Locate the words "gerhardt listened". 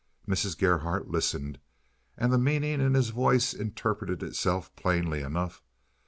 0.57-1.59